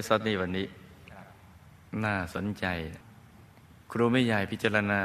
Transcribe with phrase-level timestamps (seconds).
[0.00, 0.66] สซันี่วันนี้
[2.04, 2.66] น่าสนใจ
[3.92, 5.02] ครูไม่ใหญ่พิจารณา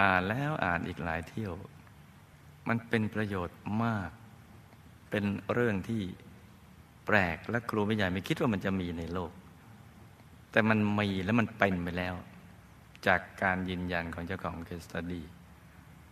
[0.00, 1.52] อ่านแล้วอ่านอีกหลายเที่ยว
[2.68, 4.10] มันเป็นประโยชน์มาก
[5.10, 6.02] เป็นเรื่องที่
[7.06, 9.32] แปลกและครูไม่ใหญ่ไม่คิดว่ามันจะมีในโลก
[10.50, 12.14] แต่มันมีและมันเป็นไปแล้ว
[13.06, 15.22] จากการยืนยันของเจ้าของเคสตดี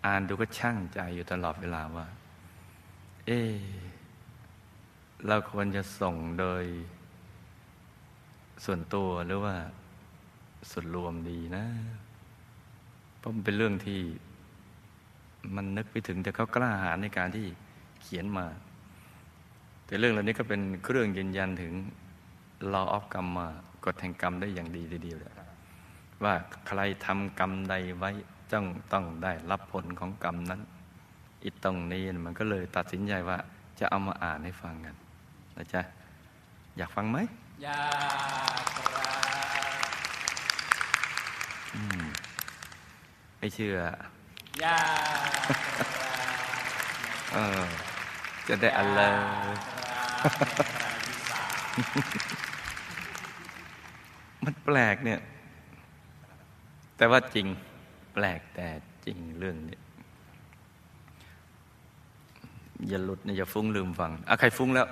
[0.05, 2.07] อ่านดูก็ช่างใจอยู่ตลอดเวลาว่า
[3.27, 3.31] เอ
[5.27, 6.65] เราควรจะส่งโดย
[8.65, 9.55] ส่วนตัวหรือว่า
[10.71, 11.65] ส่วนรวมดีนะ
[13.19, 14.01] เพราะมันเป็นเรื่องที่
[15.55, 17.47] มันนึกไปถึงแต่เขากล้าหาญในการที่
[18.03, 18.47] เขียนมา
[19.87, 21.73] แต่เรื่องเหล่านี้ก็เป็นเครื่องยืนยันถึง
[22.73, 23.49] law of กรรมมา
[23.85, 25.33] กฎแห่งกรรมได้อย่างดีทีเดียวเลย
[26.23, 26.35] ว่า
[26.67, 28.11] ใครทำกรรมใดไว้
[28.53, 30.61] จ้องต้องได้รับผลของกรรมนั้น
[31.45, 33.39] อีตรงนี้มันก็เลยตัดสินใจว่า
[33.81, 34.97] จะเอามาอ่านให้ฟังกัน
[35.57, 35.83] นะจ๊ะ
[36.77, 37.19] อยากฟังไหม
[37.67, 37.83] ยา
[38.63, 39.65] กครับ
[43.39, 43.79] ไม่เชื่อ
[44.61, 45.29] อยาก
[47.33, 47.63] เออ
[48.49, 49.13] จะได้อันเลย
[54.45, 55.21] มันแปลกเนี่ย
[56.97, 57.47] แต่ว่าจริง
[58.15, 58.69] แปลกแต่
[59.05, 59.79] จริงเรื่องนี้
[62.89, 64.87] อย่าหลุดอย่าฟุ้งลืมฟังอะใครฟุ้งแล้ว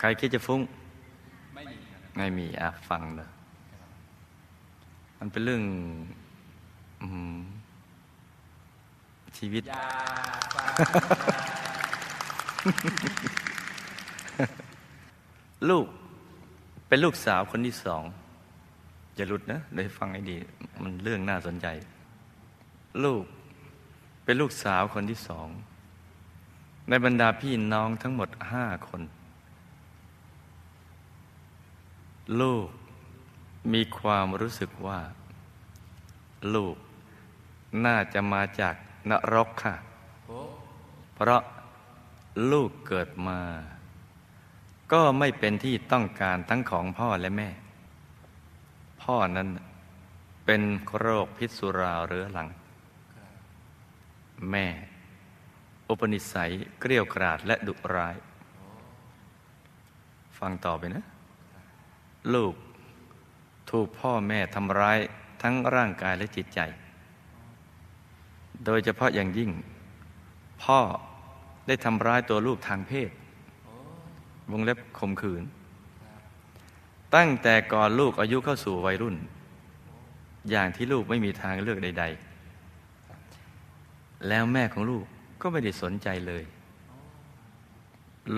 [0.00, 0.60] ใครคิดจะฟุ้ง
[2.16, 3.28] ไม่มีอะฟังเลย
[5.18, 5.64] มันเป็นเรื่อง
[9.36, 9.62] ชีวิต
[15.70, 15.86] ลูก
[16.88, 18.02] เป็นลูกสาวคนที่สอง
[19.16, 20.36] อย่าหลุดนะเลยฟังให้ดี
[20.82, 21.66] มันเรื่องน่าสนใจ
[23.04, 23.24] ลูก
[24.24, 25.48] เป็นลูกสาวคนที่สอง
[26.88, 29.02] ในบรรดาพี่น้องทั้งหมดห้าคน
[32.40, 32.68] ลูก
[33.72, 35.00] มีความรู้สึกว่า
[36.54, 36.76] ลูก
[37.84, 38.74] น่าจะมาจาก
[39.10, 39.74] นรกค่ะ
[41.14, 41.42] เพราะ
[42.52, 43.40] ลูกเกิดมา
[44.92, 47.50] ก็ไม่เป็นที่ต้องการทั้งของพ่อและแม่
[49.02, 49.48] พ่อนั้น
[50.46, 50.62] เป็น
[50.98, 52.48] โรคพิษสุราเรื้อรัง
[54.50, 54.66] แม่
[55.88, 58.16] อุปนิสัยเกลียวกราดและดุร้าย
[60.38, 61.04] ฟังต่อไปนะ
[62.34, 62.54] ลูก
[63.70, 64.98] ถูกพ่อแม่ทำร้าย
[65.42, 66.60] ทั้งร่างกายและจิตใจ
[68.64, 69.50] โดยเฉพาะอย่างยิ่ง
[70.62, 70.80] พ่อ
[71.66, 73.10] ได้ทำร้ายตัวลูกทางเพศ
[74.50, 75.42] วงเล็บข่มขืน
[77.14, 79.16] ตั้งแต่ก่อนลูกอายุเข้าสู่วัยรุ่น
[80.50, 82.04] อย่างที่ลูกไม่มีทางเลือกใด
[83.40, 85.04] ๆ แล้วแม่ของลูก
[85.40, 86.44] ก็ไม่ได้สนใจเลย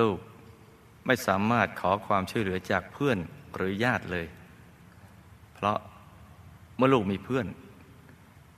[0.00, 0.19] ลูก
[1.06, 3.19] ไม่สามารถขอความช่วยเหลือจากเพื่อน
[3.57, 4.27] หรือญาติเลย
[5.55, 5.79] เพราะ
[6.77, 7.47] เมื่อลูกมีเพื่อน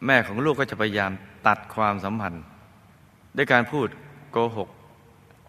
[0.07, 1.13] แม่ของลูกก็จะพยายาม
[1.47, 2.45] ตัดความสัมพันธ์
[3.37, 3.89] ด้วยการพูด
[4.31, 4.69] โกหก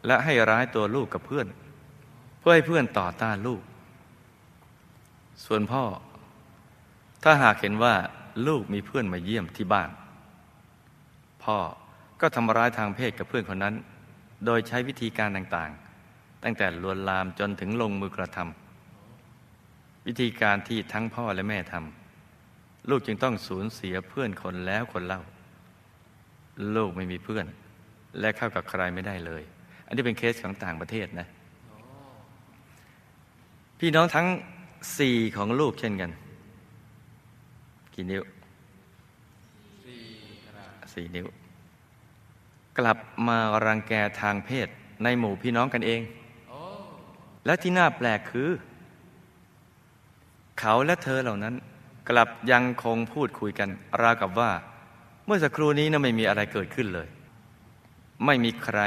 [0.08, 1.48] และให้ร้ายตัวลูกกับเพื่อน
[2.40, 3.62] เพื่อให้เพื่อนต่อต้านลูก
[5.46, 5.84] ส่วนพ่อ
[7.24, 7.94] ถ้าหากเห็นว่า
[8.48, 9.90] ลูกมีเพื่อนมาเยี่ยมที่บ้าน
[11.44, 11.58] พ่อ
[12.22, 13.76] ก็ทำร้ายทางเพศกับเพื่อนคนนั้น
[14.46, 18.67] โดยใช้วิธีการต่างๆ ตั้งแต่ลวนลามจนถึงลงมือกระทำ
[20.08, 25.22] วิธีการที่ทั้งพ่อและแม่ทำลูกจึงต้องสูญเสียเพื่อนคนแล้วคนเล่า
[26.76, 27.46] ลูกไม่มีเพื่อน
[28.20, 29.44] และเข้ากับใครไม่ได้เลย
[29.88, 31.28] อันนี้เป็นเคสของต่างประเทศนะ
[33.80, 34.28] พี่น้องทั้ง
[34.98, 36.12] สี่ของลูกเช่นกัน
[37.94, 38.24] กี่นิ้ว
[40.94, 41.26] สี่นิ้ว
[42.80, 42.98] กลับ
[43.28, 44.68] มารังแกทางเพศ
[45.04, 46.02] ในหมู่พี่น้องกันเอง
[47.46, 48.50] และที่น่าแปลกคือ
[50.60, 51.56] เขาและเธอเหล่านั้น
[52.10, 53.70] กลับยังคงพูดคุยกัน
[54.02, 54.52] ราวกับว่า
[55.26, 57.08] เมื่อสักครู่นี้นะไม่มีอะไรเกิดขึ้นเลย
[58.26, 58.80] ไม่มีใคร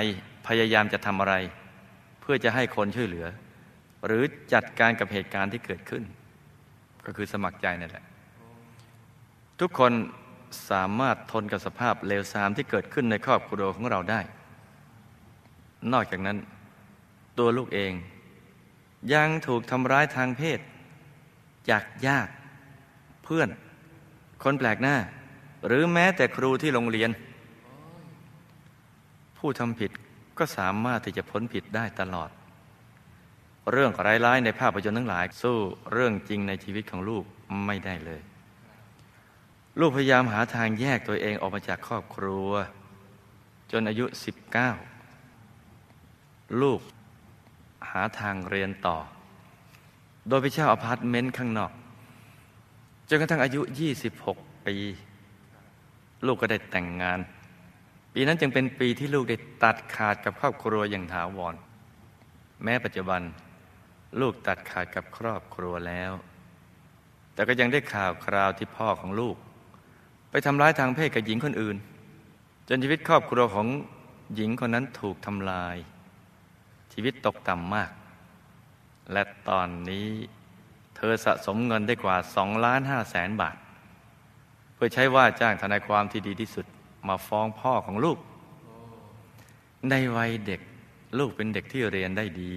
[0.46, 1.34] พยายามจะทำอะไร
[2.20, 3.26] เพื่อจะให้คนช่วยเหลือ
[4.06, 4.22] หรือ
[4.52, 6.02] จัดการกับเหตุการณ์ที่เกิดขึ้น
[7.06, 8.04] ก็คือสมัครใจนั่นแหละ
[9.60, 9.92] ทุกคน
[10.70, 14.20] สามารถทนกับสภาพเลวทรามที่เกิดขึ้นในครอบครัวของเราได้
[15.92, 16.38] นอกจากนั้น
[17.38, 17.92] ตัวลูกเอง
[19.14, 20.60] ยังถูกทำร้ายทางเพศ
[21.68, 22.32] จากญาติ
[23.24, 23.48] เพื่อน
[24.42, 24.96] คนแปลกหน้า
[25.66, 27.10] หรือแม้แต่ครูที่โรงเรียน
[29.38, 29.90] ผู้ทำผิด
[30.38, 32.30] ก็สามารถที่จะพ้นผิดได้ตลอด
[33.72, 33.90] เรื่อง
[34.26, 35.58] ร้ายๆในภาพยนตร์ทั้งหลาย สู้
[35.92, 37.24] เรื่องจริงในชีวิตของลูก
[37.66, 38.20] ไม่ได้เลย
[39.80, 42.50] ลูกพยายามหาทางแยกตัวเองออกมาจากครอบครัว
[43.70, 44.06] จนอายุ
[45.32, 46.80] 19 ลูก
[47.90, 48.98] หาทางเรียนต่อ
[50.28, 51.72] โดยไปเช่าอพาร์ตเมนต์ข้างนอก
[53.08, 53.60] จนกระทั่งอายุ
[54.12, 54.76] 26 ปี
[56.26, 57.20] ลูกก็ได้แต่งงาน
[58.12, 61.54] ปีนั้นจึงเป็นปีที่ลูกได้ตัดขาดกับครอบครัวอย่างถาวร
[62.62, 63.20] แม้ปัจจุบัน
[64.20, 66.12] ลูกตัดขาดกับครอบครัวแล้ว
[67.34, 69.36] แต่ก็ยังได้ข่าวคราวที่พ่อของลูก
[70.30, 71.76] ไปทำร้ายทางเพศกับหญิงคนอื่น
[72.68, 73.66] จนชีวิตครอบครัวของ
[74.34, 75.76] หญิงคนนั้นถูกทำลาย
[76.92, 77.90] ชีวิตตกต่ำมาก
[79.12, 80.08] และตอนนี้
[80.96, 83.56] เธอสะสมเงินได้กว่าสองล้านห้าแสนบาท
[84.74, 86.66] เพื่อใช้ว่าจ้างทนายความที่ดีที่สุด
[87.08, 88.18] มาฟ้องพ่อของลูก
[89.90, 90.60] ในวัยเด็ก
[91.18, 92.56] ลูกเป็นเด็กที่เรียนได้ดี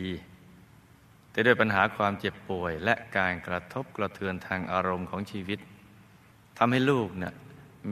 [1.32, 5.60] แต่ด้วยปัญหาความเจ็บป่วย และการกระทบกระเทือนทางอารมณ์ของชีวิต
[6.58, 7.34] ทำให้ลูกเนี่ย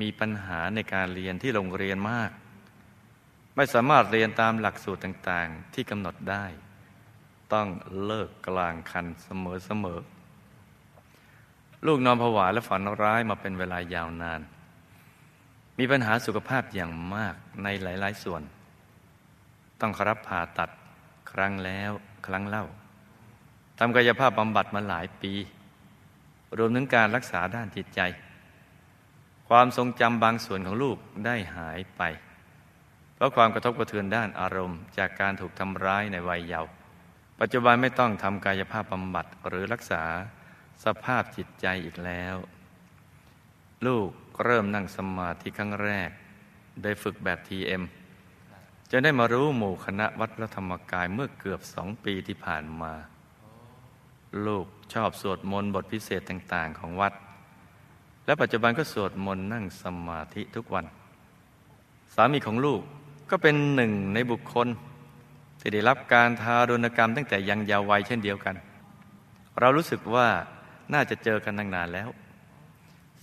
[0.01, 2.31] มีปัญหาในการเรียนที่โรงเรียนมาก
[3.55, 6.45] ไม่สามารถเรียนตามหลักสูตรต่างๆที่กำหนดได้
[7.53, 7.67] ต้อง
[8.05, 9.29] เลิกกลางคันเส
[9.83, 14.41] มอๆลูกนอนผวาและฝันร้ายมาเป็นเวลายาวนาน
[15.77, 18.41] มีปัญหาสุขภาพอย่างมากในหลาย ๆ ส่วน
[19.79, 20.69] ต้องรับผ่าตัด
[21.31, 21.91] ครั้งแล้ว
[22.27, 22.65] ครั้งเล่า
[23.79, 25.33] ทำกายภาพบำบัดมาหลายปี
[26.57, 28.01] รวมถึงการรักษาด้านจิตใจ
[29.49, 32.01] ความทรงจำบางส่วนของลูกได้หายไป
[33.15, 36.71] เพราะความกระทบกระเทือนด้านอารมณ์ จากการถูกทำร้ายในวัยเยาว์
[37.43, 40.03] ปัจจุบันไม่ต้องทำกายภาพบำบัดหรือรักษา
[40.85, 42.35] สภาพจิตใจอีกแล้ว
[43.85, 44.09] ลูก
[44.43, 46.09] เริ่มนั่งสมาธิครั้งแรก
[46.81, 47.83] โดยฝึกแบบทีเอ็ม
[48.91, 52.93] จะได้มารู้หมู่คณะวัดพระธรรมกายเมื่อเกือบสองปีที่ผ่านมา
[54.45, 57.13] ลูกชอบสวดมนต์บทพิเศษต่าง ๆ ของวัด
[58.25, 60.85] และปัจจุบันก็สวดมนต์นั่งสมาธิทุกวัน
[62.15, 62.81] สามีของลูก
[63.29, 64.69] ก็เป็นหนึ่งในบุคคล
[65.61, 68.55] ที่ได้รับการทารุณกรรมตั้งแต่ยังเยาว์วัยเช่นเดียวกัน
[69.59, 70.27] เรารู้สึกว่า
[70.93, 72.09] น่าจะเจอกันตั้งนานแล้ว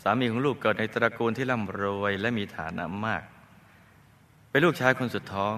[0.02, 3.22] สามีของลูกเกิดในตระกูลที่ร่ำรวยและมีฐานะมาก
[4.50, 5.54] เป็นลูกชายคนสุดท้อง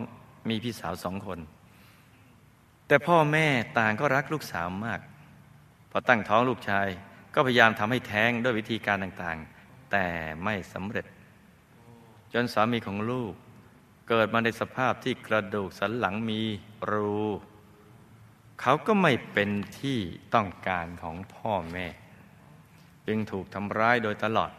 [0.49, 1.39] มีพี่สาวสองคน
[2.87, 3.47] แต่พ่อแม่
[3.79, 5.01] ต่างก็รักลูกสาวมาก
[5.91, 6.89] พอตั้งท้องลูกชาย
[7.35, 10.07] ก็พยายามทำให้แท้งด้วยวิธีการต่างๆ แต่
[10.45, 11.07] ไม่สำเร็จ
[12.33, 13.33] จนสามีของลูก
[14.13, 16.41] เกิดมาในสภาพที่กระดูกสันหลังมี
[16.91, 17.19] รู
[18.61, 19.99] เขาก็ไม่เป็นที่
[20.35, 21.87] ต้องการของพ่อแม่
[23.07, 24.51] จึงถูกทำร้ายโดยตลอด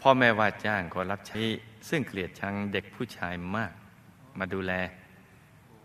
[0.00, 1.40] พ่อแม่ว่าจ้างคนรับใช้
[1.88, 3.72] ซึ่งเกลียดชังเด็กผู้ชายมาก
[4.38, 4.72] มาดูแล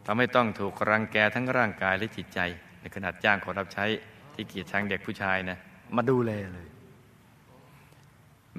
[0.06, 2.40] ทำให้ต้องถูกรังแกทั้งร่างกายและจิตใจ
[2.80, 3.86] ในขนาดจ้างคนรับใช้
[4.34, 5.58] ที่เกลียดชังเด็กผู้ชายนะ
[5.96, 6.68] มาดูแลเลย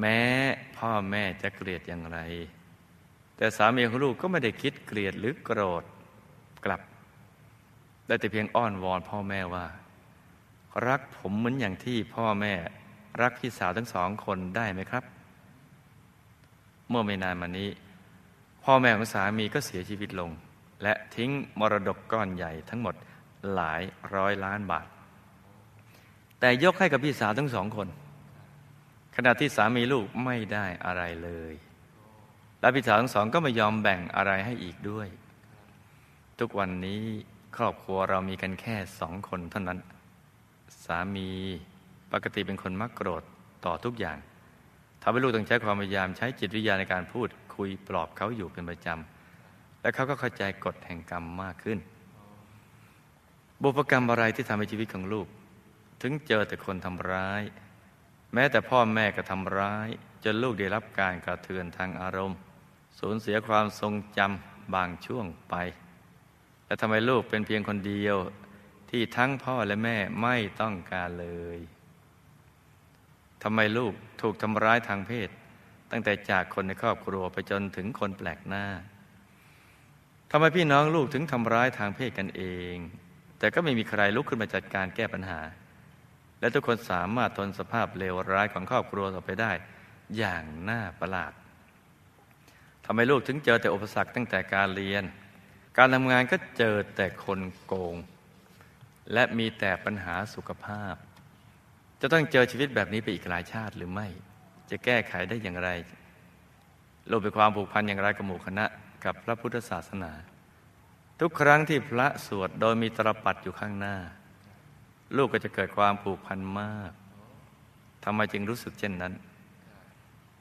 [0.00, 0.19] แม้
[0.76, 2.20] พ่อแม่จะเกลียดอย่างไร
[3.40, 5.84] แต่สามีของลูกก็ไม่ได้คิดเกลียดหรือโกรธ
[6.64, 6.81] กลับ
[8.06, 9.66] ได้แต่เพียงอ้อนวอนพ่อแม่ว่า
[10.88, 12.52] รักผมเหมือนอย่างที่พ่อแม่
[13.22, 15.04] รักพี่สาวทั้งสองคนได้ไหมครับ
[16.88, 17.70] เมื่อไม่นานมานี้
[18.64, 20.30] พ่อแม่ของสามีก็เสียชีวิตลง
[20.82, 22.94] และทิ้งมรดกก้อนใหญ่ทั้งหมด
[23.54, 23.82] หลาย
[24.14, 24.87] ร้อยล้านบาท
[26.40, 27.88] แต่ยกให้กับพี่สาวทั้งสองคน
[29.16, 31.54] ขณะที่สามีลูกไม่ได้อะไรเลย
[32.61, 35.09] และพี่สาวทั้งสองก็ไม่ยอมแบ่งอะไรให้อีกด้วย
[36.38, 37.02] ทุกวันนี้
[37.57, 39.79] ครอบครัวเรามีกันแค่สองคนเท่านั้น
[40.85, 41.29] สามี
[42.12, 43.23] ปกติเป็นคนมักโกรธ
[43.64, 44.19] ต่อทุกอย่าง
[45.02, 51.79] ทำให้ลูกต้องใช้ความพยายามใช้จิตวิทยาในการพูดคุยปลอบเขาอยู่เป็นประจำ และเขาก็เข้าใจกฎแห่งกรรมมากขึ้น
[53.62, 55.26] บุพกรรมอะไรที่ทำให้ชีวิตของลูก
[56.02, 57.43] ถึงเจอแต่คนทำร้าย
[58.35, 59.88] แม้แต่พ่อแม่ก็ทำร้าย
[60.25, 62.38] จนลูกได้รับการกระเทือนทางอารมณ์
[62.99, 65.54] สูญเสียความทรงจำบางช่วงไป
[66.66, 68.16] และทำไมลูกเป็นเพียงคนเดียว
[68.90, 71.59] ที่ทั้งพ่อและแม่ไม่ต้องการเลย
[73.42, 75.28] ทำไมลูกถูกทำร้ายทางเพศ
[75.90, 78.66] ตั้งแต่จากคนในครอบครัวไปจนถึงคนแปลกหน้า
[80.30, 82.42] ทำไมพี่น้องลูกถึงทำร้ายทางเพศกันเอ
[82.75, 82.76] ง
[83.38, 85.40] แต่ก็ไม่มีใครลุกขึ้นมาจัดการแก้ปัญหา
[86.40, 89.52] และทุกคนสามารถทนสภาพเลวร้ายของครอบครัวต่อไปได้
[90.18, 95.04] อย่างน่าประหลาดำไมลูกถึงเจอแต่อุปสรรคตั้งแต่การเรียน
[95.76, 97.97] การทำงานก็เจอแต่คนโกง
[99.12, 100.94] และมีแต่ปัญหาสุขภาพ
[102.00, 104.06] จะต้องเจอชีวิตแบบนี้ไปอีกหลายชาติหรือไม่
[104.70, 105.70] จะแก้ไขได้อย่างไร
[107.11, 108.64] ลูกเป็นความผูกพันอย่างไรกับหมู่คณะ
[109.04, 110.12] กับพระพุทธศาสนา
[111.20, 113.97] ทุกครั้งที่พระสวดโดยมีตรปัดอยู่ข้างหน้า
[115.16, 116.92] ลูกก็จะเกิดความผูกพันมาก
[118.04, 119.12] ทำไมจึงรู้สึกเช่นนั้น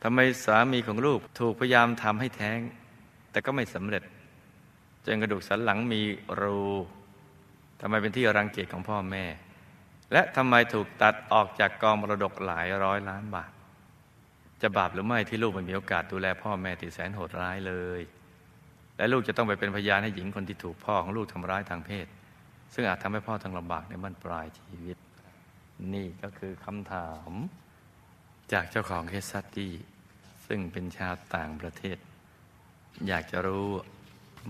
[0.03, 2.59] ทำไมสามีของลูกถูกพยายามทำให้แท้ง
[3.31, 4.03] แต่ก็ไม่สำเร็จ
[5.05, 6.01] จนกระดูกสันหลังมี
[6.41, 6.61] รู
[7.81, 9.25] ทำไมเป็นที่รังเกียจของพ่อแม่
[10.11, 13.51] และทำไมถูกตัดออกจากกองมรดกหลายร้อยล้านบาท
[14.61, 18.01] จะบาปหรือไม่ที่ลูกไม่มีโอกาสดูแลพ่อแม่ที่แสนโหดร้ายเลย
[18.97, 22.07] และลูกจะต้องไปเป็นพยานให้หญิงคนที่ถูกพ่อของลูกทำร้ายทางเพศ
[22.73, 24.97] ซึ่งอาจทำให้พ่อต้องลำบากในบั้นปลายชีวิต
[25.93, 27.31] นี่ก็คือคำถาม
[28.53, 29.71] จากเจ้าของ case study
[30.47, 31.97] ซึ่งเป็นชาวต่างประเทศ
[33.07, 33.69] อยากจะรู้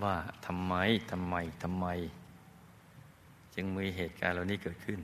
[0.04, 0.16] ว่า
[0.46, 0.74] ทำไม
[1.12, 1.88] ทำไมทำไม
[3.56, 5.00] จึงมีเหตุการณ์เหล่านี้เกิดขึ้น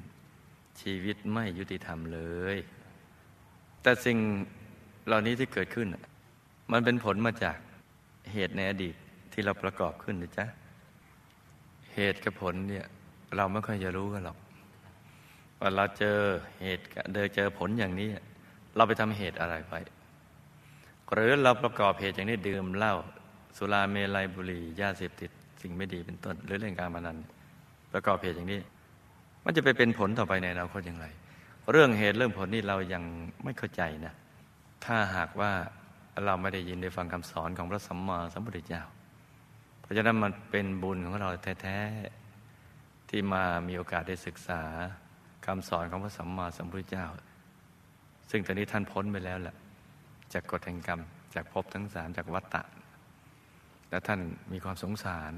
[0.81, 2.19] ชีวิตไม่ยุติธรรมเล
[2.55, 2.57] ย
[3.81, 4.17] แต่สิ่ง
[5.07, 5.87] เหล่านี้ที่เกิดขึ้น
[6.71, 7.57] มันเป็นผลมาจาก
[8.33, 8.95] เหตุในอดีต
[9.33, 10.45] ที่เราประกอบขึ้นนะจ๊ะ
[11.95, 12.85] เหตุกับผลเนี่ย
[13.35, 14.37] เราไม่ค่อยจะรู้กันหรอก
[15.59, 16.17] ว่าเราเจอ
[16.61, 16.83] เหตุ
[17.13, 18.09] เดินเจอผลอย่างนี้
[18.75, 19.73] เราไปทำเหตุอะไรไป
[21.13, 22.95] หรือเราประกอบเหตุอย่างนี้ดื่มเหล้า
[23.57, 27.17] สุราเมลัยบุหรี่ยาเสพติด สิ่งไม่ดีเป็นต้น หรือเรื่องการพนัน
[27.91, 28.59] ประกอบเหตุอย่างนี้
[29.45, 31.05] มันจะไปเป็นผลต่อไปในอนาคตอย่างไร
[31.71, 33.03] เรื่องเหตุเรื่องผลนี่เรายัง
[33.43, 34.13] ไม่เข้าใจนะ
[34.85, 35.51] ถ้าหากว่า
[36.25, 38.83] เราไม่ได้ยินได้ฟังคำสอนของพระสัมมาสัมพุทธเจ้า
[39.81, 41.29] เพราะฉะนั้นมันเป็นบุญของเรา
[41.61, 44.61] แท้ๆที่มามีโอกาสได้ศึกษา
[45.45, 47.05] คำสอนของพระสัมมาสัมพุทธเจ้า
[48.31, 49.55] ซึ่งตอนนี้ท่านพ้นไปแล้วแหละ
[50.33, 51.01] จากกฎแห่งกรรม
[51.35, 52.61] จากภพทั้งสามจากวัฏฏะ
[53.89, 54.19] และท่าน
[54.51, 55.31] มีความสงสาร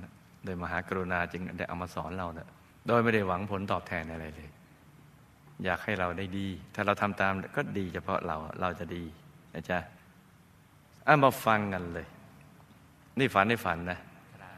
[0.45, 2.49] โดยมหากรุณาจึงได้เอามาสอนเราเนะ
[2.87, 4.49] โดยไม่ได้หวังผลตอบแทนอะไรเลย
[5.63, 9.03] อยากให้เราได้ดี ถ้าเราทำตามก็ดีเฉพาะเราเราจะดี
[9.53, 9.79] นะจ๊ะ
[11.07, 12.07] อะมาฟังกันเลย
[13.19, 13.99] นี่ฝันในฝันนะ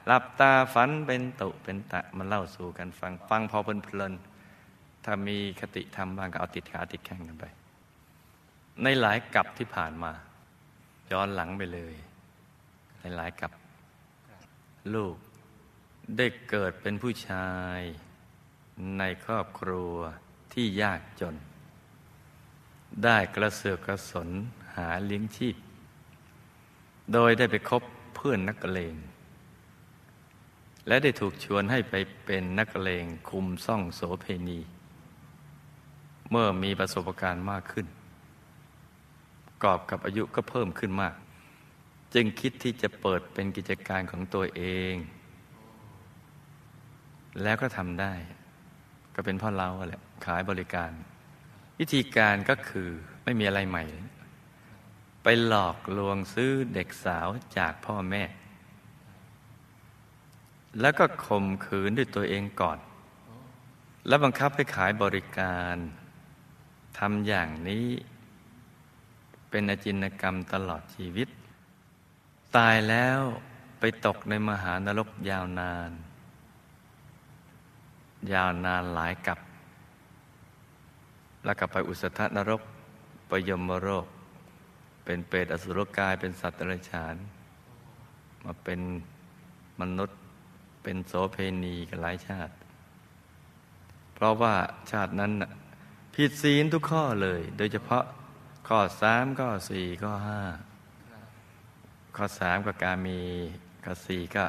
[0.07, 7.45] หลับตาฝันเป็นตุเป็นตะมันเล่าสู่กันฟัง ฟังพอเพลินๆถ้ามีคติธรรมบ้างก็เอาติดขาติดแข้งกันไป
[8.83, 10.11] ในหลายกับที่ผ่านมา
[11.11, 11.95] ย้อนหลังไปเลย
[12.99, 13.51] ในหลายกับ
[14.93, 15.15] ลูก
[16.17, 17.79] ได้เกิดเป็นผู้ชาย
[18.97, 19.93] ในครอบครัว
[20.53, 21.35] ที่ยากจน
[23.03, 24.29] ได้กระเสือกกระสน
[24.75, 25.55] หาเลี้ยงชีพ
[27.13, 27.83] โดยได้ไปคบ
[28.15, 28.95] เพื่อนนักเลง
[30.87, 31.95] และได้ถูกชวนให้ไป
[32.25, 34.59] เป็นนักเลงคุมซ่องโสเพณี
[36.29, 37.87] เมื่อมีประสบการณ์มากขึ้น
[39.63, 41.15] กอบกับอายุก็เพิ่มขึ้นมาก
[42.13, 44.93] จึงคิดที่จะเปิดเป็นกิจการของตัวเอง
[47.43, 48.13] แล้วก็ทำได้
[49.15, 50.91] ก็เป็นพ่อเราแหละขายบริการ
[51.79, 52.89] วิธีการก็คือ
[53.23, 53.83] ไม่มีอะไรใหม่
[55.23, 58.23] ไปหลอกลวงซื้อเด็กสาวจากพ่อแม่
[60.81, 62.79] แล้วก็ข่มขืนด้วยตัวเองก่อน
[64.07, 65.75] แล้วบังคับให้ขายบริการ
[66.99, 67.87] ทำอย่างนี้
[69.49, 71.27] เป็นอจินกรรมตลอดชีวิต
[72.55, 73.19] ตายแล้ว
[73.79, 75.91] ไปตกในมหานรกยาวนาน
[78.33, 79.39] ยาวนานหลายกับ
[81.45, 82.61] แล้วก็ไปอุสธนรก
[83.27, 84.07] ไปยมโรค
[85.05, 87.15] เป็นเปรตอสุรกายเป็นสัตว์เดรัจฉาน
[88.43, 88.79] มาเป็น
[89.81, 90.19] มนุษย์
[90.83, 92.53] เป็นโสเพณีกันหลายชาติ
[94.13, 94.55] เพราะว่า
[94.91, 95.31] ชาตินั้น
[96.13, 98.03] ผิดศีลทุกข้อเลย โดยเฉพาะ
[98.73, 100.41] ข้อสามข้อสี่ข้อห้า
[102.15, 103.19] ข้อสามก็การมี
[103.83, 104.45] ข้อสี่ก็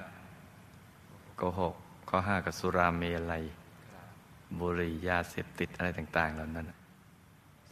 [1.36, 1.74] โกหก
[2.08, 3.44] ข้อห้าก็สุราเมลัย
[4.58, 6.66] บุหรี่ยาเสพติดอะไรต่าง ๆ เหล่านั้น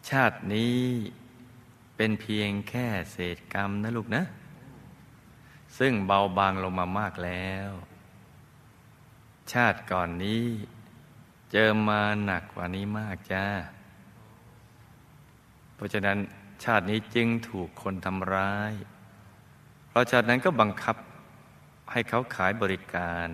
[0.08, 0.80] ชาตินี้
[1.96, 4.22] เป็นเพียงแค่เศษกรรมนะลูกนะ
[5.78, 7.70] ซึ่งเบาบางลงมามากแล้ว
[9.52, 10.44] ชาติก่อนนี้
[11.52, 13.46] เจอมาหนักกว่านี้มากจ้า
[15.76, 16.18] เพราะฉะนั้น
[16.64, 18.72] ชาตินี้จึงถูกคนทำร้าย
[19.88, 20.96] เพราะชาตินั้นก็บังคับ
[21.92, 23.28] ให้เขาขายบริการ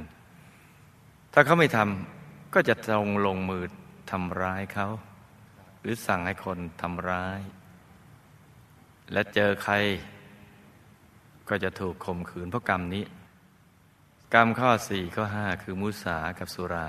[1.33, 3.65] ถ้าเขาไม่ทำก็จะตรงลงมือ
[4.11, 4.89] ทำร้ายเขา
[5.81, 7.41] หรือสั่งให้คนทำร้าย
[9.13, 9.75] และเจอใคร
[11.49, 13.05] ก็จะถูกข่มขืนเพราะกรรมนี้
[14.35, 16.89] กรรมข้อสี่ข้อห้าคือมุสากับสุรา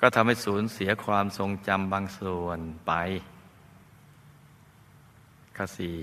[0.00, 2.92] ก็ทำให้สูญเสียความทรงจำบางส่วนไป
[5.62, 5.94] ข้อสี่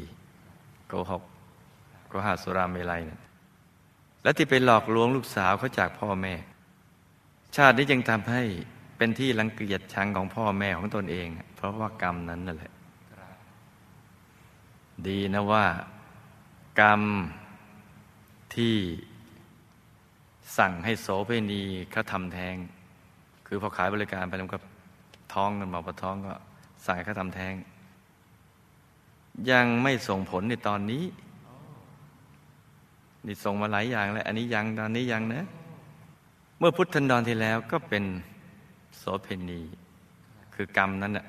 [0.87, 1.23] โกหก
[2.09, 3.21] โกหาสุราเมลัยเนี่ย
[4.23, 6.33] และที่ไปหลอกลวงลูกสาวเขาจากพ่อแม่
[7.55, 8.43] ชาตินี้จึงทำให้
[8.97, 12.73] เป็นที่รังเกียจชังของพ่อแม่ของตนเอง เพราะว่ากรรมนั้นนั่นแหละ
[15.07, 15.65] ดีนะว่า
[16.81, 17.01] กรรม
[18.55, 18.75] ที่
[20.57, 22.55] สั่งให้โสเพณีเขาทำแทง
[23.47, 24.59] คือพอขายบริการไปแล้วก็
[25.33, 26.33] ท้องกันมาพอท้องก็
[26.85, 27.55] สั่งให้เขาทำแทง
[29.51, 31.03] ยังไม่ส่งผลในตอนนี้
[33.25, 35.45] นี่ส่งมาหลายอย่างแล้ว อันนี้ยังตอนนี้ยังนะ
[36.59, 38.03] เมื่อพุทธันดรที่แล้วก็เป็น
[38.97, 39.61] โสเพณี
[40.55, 41.25] คือกรรมนั้นน่ะ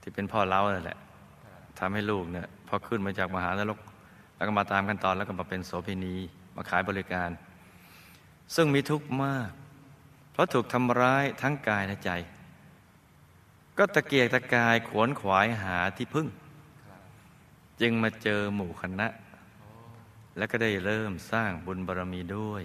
[0.00, 0.98] ที่เป็นพ่อเล้านั่นแหละ
[1.78, 3.78] ทำให้ลูกเนี่ยพอขึ้นมาจากมหานรก
[4.36, 6.14] แล้วก็มาตามขั้นตอนแล้วก็มาเป็นโสเภณี
[6.56, 7.30] มาขายบริการ
[8.54, 9.50] ซึ่งมีทุกข์มาก
[10.32, 12.10] เพราะถูกทำร้ายทั้งกายและใจ
[13.78, 16.26] ก็ตะเกียกตะกายขวนขวายหาที่พึ่ง
[17.80, 19.08] จึงมาเจอหมู่คณะ
[20.36, 22.62] แล้วก็ได้เริ่มสร้างบุญบารรมีด้วย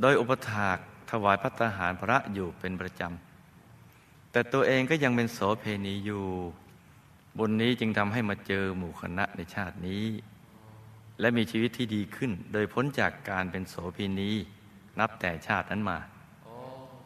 [0.00, 0.78] โดยอุปถาก
[1.10, 6.24] ถวายพัตตาหารพระอยู่เป็นประจำ แต่ตัวเองก็ยังเป็นโสเพณีอยู่
[7.38, 10.04] บุญนี้จึงทำให้มาเจอหมู่คณะในชาตินี้
[11.20, 14.30] และมีชีวิตที่ดีขึ้น โดยพ้นจากการเป็นโสเพณี
[14.98, 15.98] นับแต่ชาตินั้นมา
[16.44, 16.52] โอ้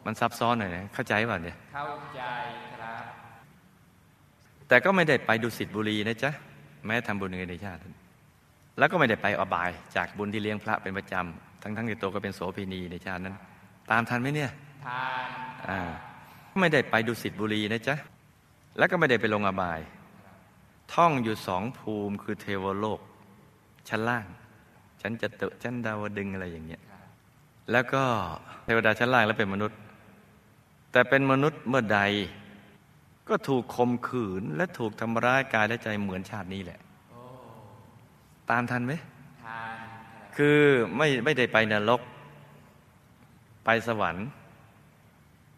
[0.04, 2.22] มันซับซ้อนหน่อยนะเข้าใจป่ะเนี่ย เข้าใจ
[2.78, 3.04] ครับ
[4.68, 6.30] แต่ก็ไม่ได้ไปดุสิตบุรีนะจ๊ะ
[6.86, 7.80] แม้ทำบุญในชาติ
[8.78, 13.36] แล้วก็ไม่ได้ไปอบายจากบุญที่เลี้ยงพระเป็นประจำทั้งทั้งที่ตัวก็เป็นโสเภณีในชาตินั้น
[13.90, 14.50] ตามทันไหมเนี่ย
[14.86, 15.28] ทาน
[15.68, 15.80] อ่า
[16.60, 17.94] ไม่ได้ไปดุสิตบุรีนะจ๊ะ
[18.78, 19.80] แล้วก็ไม่ได้ไปลงอบาย
[20.94, 23.00] ท่องอยู่สองภูมิคือเทวโลก
[23.88, 24.26] ชั้นล่าง
[25.00, 26.82] ชั้นจตุชั้นดาวดึงอะไรอย่างเงี้ย
[27.72, 28.02] แล้วก็
[28.64, 29.78] เทวดาชั้นล่างแล้วเป็นมนุษย์
[30.92, 32.00] แต่เป็นมนุษย์เมื่อใด
[33.28, 36.80] ก็ถูกข่มขืนและถูกทำร้ายกายและใจเหมือนชาตินี้แหละ
[38.50, 38.92] ตามทันไหม
[39.44, 39.76] ทาน
[40.12, 40.60] ครับคือ
[40.96, 42.00] ไม่ไม่ได้ไปนรก
[43.64, 44.26] ไปสวรรค์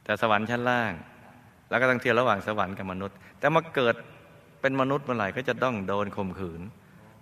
[0.04, 0.92] แต่สวรรค์ชั้นล่าง
[1.68, 3.94] แล้วก็ต้องเที่ยวระหว่างสวรรค์กับมนุษย์ แต่มาเกิด
[4.60, 6.62] เป็นมนุษย์เมื่อไหร่ก็จะต้องโดนข่มขืน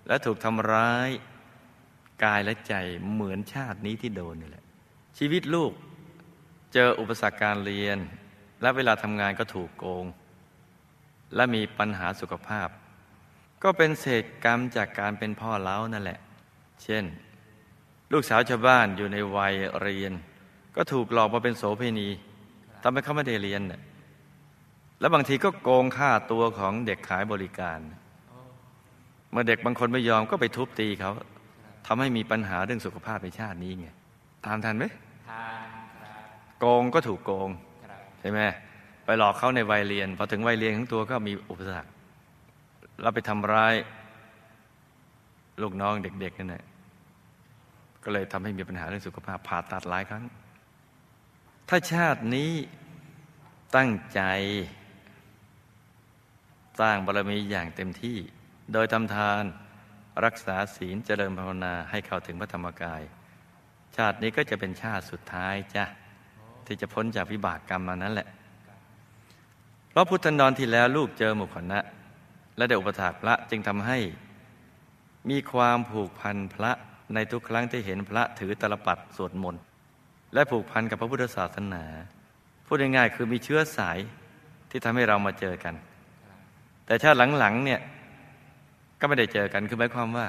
[0.09, 1.09] และถูกทำร้าย
[2.25, 2.75] กายและใจ
[3.13, 4.65] เหมือนชาตินี้ที่โดนนี่แหละ
[5.19, 5.73] ชีวิตลูก
[6.75, 7.99] เจออุปสรรคการเรียน
[8.63, 10.05] และเวลาทำงานก็ถูกโกง
[11.37, 12.69] และมีปัญหาสุขภาพ
[13.63, 16.19] ก็เป็นเศษกรรมจากการเป็นพ่อเล้านั่นแหละ
[16.83, 17.05] เช่น
[18.13, 20.13] ลูกสาวชาวบ้านอยู่ในวัยเรียน
[20.77, 22.09] ก็ถูกหลอกมาเป็นโสเภณี
[22.83, 23.81] ทำให้เขาไม่ได้เรียนน่ะ
[25.01, 27.79] แล้วบางทีก็โกงค่าตัวของเด็กขายบริการ
[29.31, 31.11] เมื่อเด็กบางคนไม่ยอมก็ไปทุบตีเขา
[31.87, 33.89] ทำให้มีปัญหาเรื่องสุขภาพในชาตินี้ไง
[34.47, 34.85] ตามทันไหม
[35.31, 35.69] ทาน
[36.01, 36.25] ครับ
[36.59, 37.51] โกงก็ถูกโกง
[37.85, 38.41] ครับใช่ไหม
[39.05, 41.91] ไปหลอกเขาในวัยเรียน พอถึงวัยเรียนของตัวก็มีอุปสรรค
[43.03, 43.75] เราไปทำร้าย
[45.63, 46.65] ลูกน้องเด็กๆนั่นแหละ
[48.05, 50.25] ก็เลยทำให้มีปัญหาเรื่องสุขภาพผ่าตัดหลายครั้ง
[51.69, 52.53] ถ้าชาตินี้
[53.77, 54.21] ตั้งใจ
[56.81, 58.19] สร้างบารมีอย่างเต็มที่
[58.73, 59.43] โดยทำทาน
[60.25, 63.03] รักษาศีลเจริญภาวนาให้เข้าถึงพระธรรมกาย
[63.97, 65.85] ชาตินี้ก็จะเป็นชาติสุดท้ายจ้ะ
[66.67, 68.29] ที่จะพ้นจากวิบากกรรมมานั้นแหละ
[69.97, 71.79] พราะพุทธันดรที่แล้วลูกเจอหมู่คณะ
[72.57, 73.99] และได้อุปถากพระจึงทำให้
[75.31, 76.71] มีความผูกพันพระ
[77.15, 79.63] ในทุกครั้งที่เห็นพระถือตลปัดสวดมนต์
[80.35, 81.85] และผูกพันกับพระพุทธศาสนา
[82.67, 83.99] พูดง่ายๆคือมีเชื้อสาย
[84.71, 85.75] ที่ทำให้เรามาเจอกัน
[86.87, 87.81] แต่ชาติหลังๆเนี่ย
[89.01, 90.27] ก็ไม่ได้เจอกันคือหมายความว่า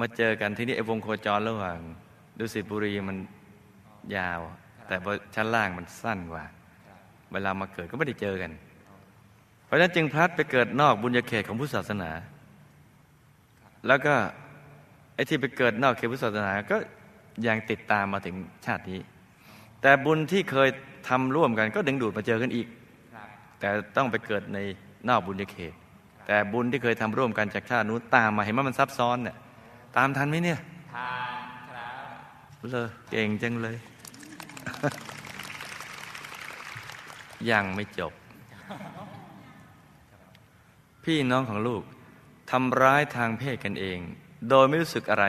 [0.00, 1.78] มาเจอกันที่นี่ไอ้วงโคจรระหว่าง
[2.38, 3.16] ดุสิตบุรีมัน
[4.16, 4.40] ยาว
[4.86, 4.96] แต่
[5.34, 6.44] ชั้นล่างมันสั้นกว่า
[7.34, 8.50] เวลามาเกิดก็ไม่ได้เจอกัน
[9.64, 12.10] เพราะฉะนั้นจึงพลัดไปเกิดนอกบุญญาเขตของพุทธศาสนา
[13.86, 14.14] แล้วก็
[15.14, 16.76] ไอ้ที่ไปเกิดนอกเขตพุทธศาสนาก็
[17.46, 18.34] ยังติดตามมาถึง
[18.66, 19.00] ชาตินี้
[19.82, 20.68] แต่บุญที่เคย
[21.08, 22.66] ทำร่วมกันก็ดึงดูดมาเจอกันอีก
[23.14, 23.28] ครับ
[23.60, 24.58] แต่ต้องไปเกิดใน
[25.08, 25.72] นอกบุญญาเขต
[26.26, 29.36] แต่บุญที่เคยทำร่วมกันจากชาตินู้นตามมาเห็นว่ามันซับซ้อนเนี่ย
[29.96, 30.58] ตามทันไหมเนี่ย
[30.94, 31.40] ทาน
[31.70, 31.86] ครั
[32.66, 33.76] บเลยเก่งจังเลย
[37.50, 38.12] ยังไม่จบ
[41.04, 41.82] พี่น้องของลูก
[42.50, 43.98] ทำร้ายทางเพศกันเอง
[44.48, 45.26] โดยไม่รู้สึกอะไร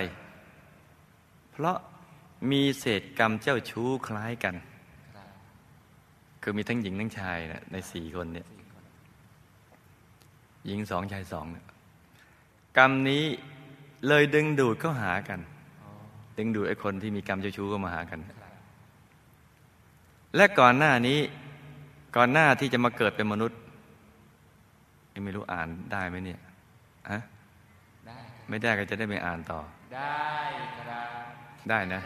[1.51, 1.77] เพราะ
[2.51, 4.55] มีเศษกรรมเจ้าชู้คล้ายกัน
[6.41, 8.47] คือมีทั้งหญิงทั้งชายนะในสี่คนเนี่ย
[10.65, 11.65] หญิงสองชายสองเนี่ย
[12.77, 13.23] กรรมนี้
[14.07, 15.39] เลยดึงดูดเข้าหากัน
[16.37, 18.19] ดึงดูดไอ้คนที่มีกรรมเจ้าชู้ก็มาหากัน
[20.35, 21.19] และก่อนหน้านี้
[22.15, 23.59] ก่อนหน้าที่จะมาเกิดเป็นมนุษย์
[25.13, 26.39] ยังไม่รู้อ่านได้ไหมเนี่ย
[27.11, 27.19] ฮะ
[28.07, 29.59] ได้ครับไม่ได้ก็จะได้ไปอ่านต่อ
[29.95, 30.23] ได้
[30.77, 31.23] ครับ
[31.69, 32.01] ได้นะ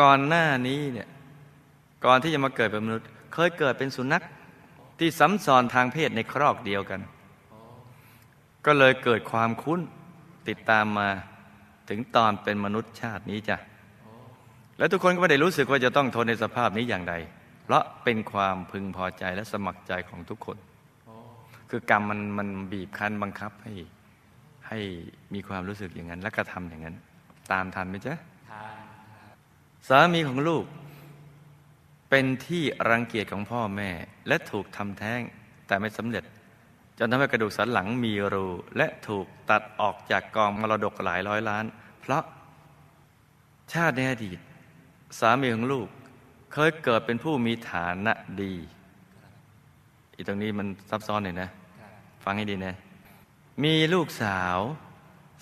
[0.00, 1.08] ก่อนหน้านี้เนี่ย
[2.04, 4.22] ก่อนที่จะมาเกิดเป็นมนุษย์ เคยเกิดเป็นสุนัข
[4.98, 7.00] ที่ซ้ำซ้อนทางเพศในครอกเดียวกัน
[8.66, 9.80] ก็เลยเกิดความคุ้น
[10.48, 11.08] ติดตามมา
[11.88, 13.56] ถึงตอนเป็นมนุษย์ชาตินี้จ้ะ
[14.80, 17.14] และทุกคนก็ไม่ได้รู้สึกว่าจะต้องทนในสภาพนี้อย่างใด
[17.64, 20.56] เพราะเป็นความพึงพอใจและสมัครใจของทุกคน
[21.06, 21.14] โอ้
[21.70, 23.74] คือกรรมมันมันบีบคั้นบังคับให้
[24.68, 24.78] ให้
[25.34, 26.96] มีความรู้สึกอย่างนั้น และกระทำอย่างนั้น
[27.52, 28.14] ตามทันไหมจ๊ะ
[28.50, 28.78] ทาน
[29.14, 29.36] ครับ
[29.88, 30.64] สามีของลูก
[32.10, 33.90] เป็นที่รังเกียจของพ่อแม่
[34.28, 35.20] และถูกทำแท้ง
[35.66, 36.24] แต่ไม่สำเร็จ
[36.98, 41.64] จนทำให้กระดูกสันหลังมีรู และถูกตัดออกจากกองมรดกหลายร้อยล้าน
[42.00, 42.22] เพราะ
[43.72, 44.38] ชาติในอดีต
[45.18, 45.88] สามีของลูก
[46.52, 48.54] เคยเกิดเป็นผู้มีฐานะดี
[50.14, 51.48] อีตรงนี้มันซับซ้อนหน่อยนะ
[52.24, 52.74] ฟังให้ดีนะ
[53.64, 54.58] มีลูกสาว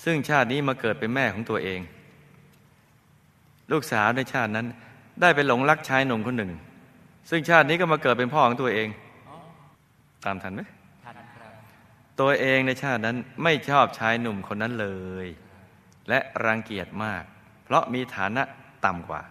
[0.05, 1.81] ซึ่งชาตินี้มาเกิดเป็นแม่ของตัวเอง
[3.73, 4.67] ลูกสาวในชาตินั้น
[5.21, 6.53] ได้ไปหลงรักชายหนุ่มคนหนึ่ง
[7.31, 8.89] ซึ่งชาตินี้ก็มาเกิดเป็นพ่อของตัวเอง
[10.25, 10.63] ตามทันไหม
[11.05, 11.15] ทัน
[12.21, 14.89] ตัวเองในชาตินั้นไม่ชอบชายหนุ่มคนนั้นเล
[15.25, 15.27] ย
[16.09, 17.23] และรังเกียจมาก
[17.65, 18.43] เพราะมีฐานะ
[18.85, 19.23] ต่ำกว่า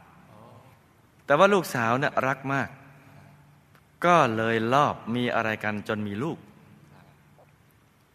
[1.27, 2.69] แต่ว่าลูกสาวน่ะรักมาก
[4.05, 6.37] ก็เลยลอบมีอะไรกันจนมีลูก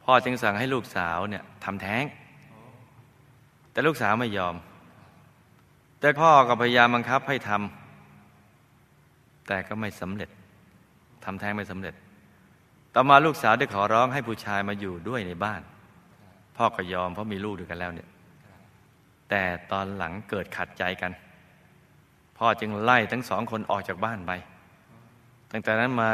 [0.05, 2.05] พ่อจึงสั่งให้ลูกสาวเนี่ยทำแท้ง
[3.73, 4.55] แต่ลูกสาวไม่ยอม
[6.01, 10.31] แต่พ่อก็พยายามบังคับให้ทำแต่ก็ไม่สำเร็จ
[11.25, 11.95] ทำแท้งไม่สำเร็จ
[12.95, 15.63] ต่อมาลูกสาวได้ขอร้องให้ผู้ชายมาอยู่ด้วยในบ้าน
[16.57, 18.09] พ่อก็ยอมเพราะมีลูกด้วยกันแล้วเนี่ย
[19.31, 21.13] แต่ตอนหลังเกิดขัดใจกัน
[22.39, 24.33] พ่อจึงไล่ทั้งสองคนออกจากบ้านไป
[25.51, 26.11] ตั้งแต่นั้นมา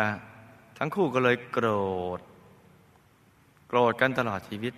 [0.79, 1.69] ทั้งคู่ก็เลยโกร
[2.19, 2.21] ธ
[3.69, 4.75] โกรธกันตลอดชีวิต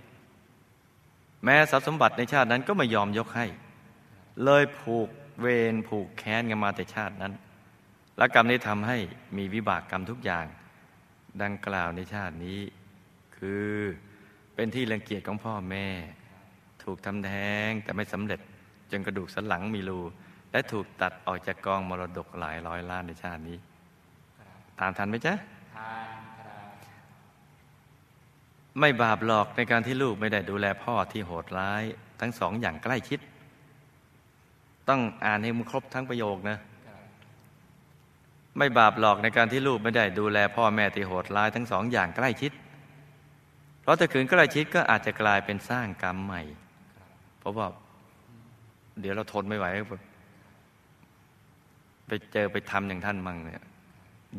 [1.44, 3.46] แม้ทรัพย์สมบัติในชาตินั้นก็ไม่ยอมยกให้
[4.44, 5.08] เลยผูก
[5.40, 7.32] เวรผูกแค้นกันมาแต่ชาตินั้น
[8.16, 8.98] และกรรมนี้ทำให้
[9.36, 10.46] มีวิบากกรรมทุกอย่าง
[11.42, 12.60] ดังกล่าวในชาตินี้
[13.36, 13.68] คือ
[14.54, 15.86] เป็นที่รังเกียจของพ่อแม่
[16.82, 18.40] ถูกทำแท้งแต่ไม่สำเร็จ
[18.90, 20.00] จนกระดูกสันหลังมีรู
[20.52, 23.58] และถูกตัดออกจากกองมรดกหลายร้อยล้านในชาตินี้
[24.80, 25.34] ตามทันไหมจ๊ะ
[25.76, 26.10] ทัน
[26.40, 26.70] ครับ
[28.80, 31.82] ไม่บาปหรอกในการที่ลูกไม่ได้ดูแลพ่อที่โหดร้าย
[32.20, 33.20] ทั้งสองอย่างใกล้ชิด
[34.88, 36.58] ต้องอ่านให้มันครบทั้งประโยคนะ
[38.58, 42.52] ไม่บาปหรอกในการที่ลูกไม่ได้ดูแลพ่อแม่ที่โหดร้าย ทั้งสองอย่างใกล้ชิด
[43.82, 46.42] เพราะถ้าขืนใกล้ชิดก็อาจจะกลายเป็นสร้างกรรมใหม่
[47.38, 47.66] เพราะว่า
[49.00, 50.00] เดี๋ยวเราทนไม่ไหวแบบ
[52.10, 53.62] ไปเจอไปทำอย่างท่านมั่งเนี่ย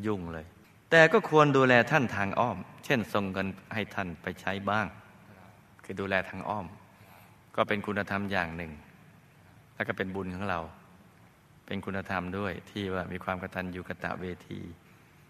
[0.06, 0.46] ยุ่งเลย
[0.92, 4.88] แต่ก็ควรดูแลท่านทางอ้อม เช่นส่งเงินให้ท่านไปใช้บ้าง
[5.84, 6.66] คือดูแลทางอ้อม
[7.56, 8.72] ก็เป็นคุณธรรมอย่างหนึ่ง
[9.76, 10.60] แล้วก็เป็นบุญของเรา
[11.66, 14.60] เป็นคุณธรรมด้วยที่ว่ามีความกตัญญูกะตะเวที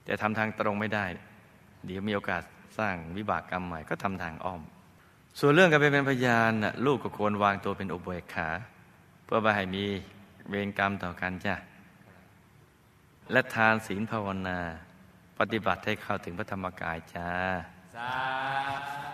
[0.06, 1.06] แต่ทำทางตรงไม่ได้
[1.86, 2.44] เดี๋ยวมีโอกาส
[2.78, 4.62] สร้างวิบากกรรมใหม่ก็ทำทางอ้อม
[5.40, 6.52] ส่วนเรื่องการไปเป็นพยาน
[6.86, 8.48] ลูกก็ควรวางตัวเป็นอุเบกขา
[9.26, 9.86] เพื่อไม่ให้มี
[10.50, 11.56] เวรกรรมต่อกันจ้ะ
[13.32, 14.60] และทานศีลภาวนา
[15.40, 17.32] ปฏิบัติให้เข้าถึงพระธรรมกายจ้า
[17.96, 18.14] สา
[18.90, 19.11] ธุ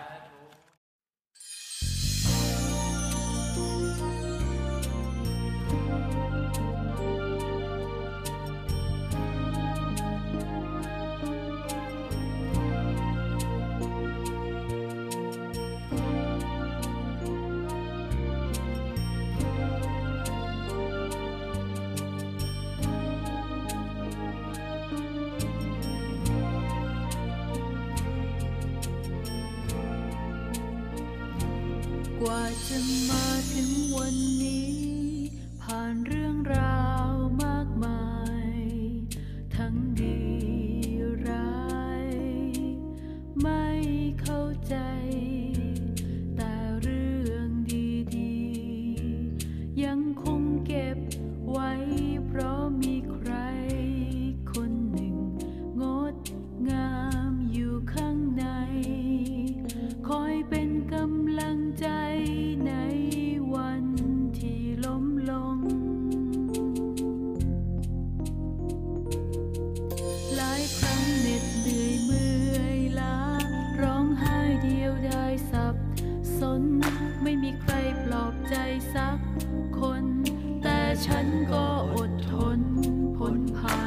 [32.71, 34.75] จะมาถึงวันนี้
[35.61, 36.76] ผ่านเรื่องราว
[81.05, 82.59] ฉันก็อดทน
[83.17, 83.77] พ้นผ่า